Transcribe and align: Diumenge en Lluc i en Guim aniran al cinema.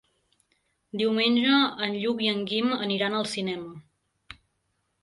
Diumenge 1.01 1.59
en 1.89 1.95
Lluc 1.99 2.25
i 2.29 2.33
en 2.33 2.43
Guim 2.55 2.75
aniran 2.89 3.21
al 3.21 3.31
cinema. 3.37 4.41